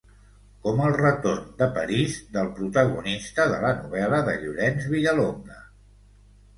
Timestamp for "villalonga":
4.97-5.65